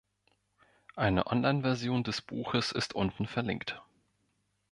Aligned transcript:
Eine 0.95 1.27
Online-Version 1.27 2.03
des 2.03 2.23
Buches 2.23 2.71
ist 2.71 2.95
unten 2.95 3.27
verlinkt. 3.27 3.79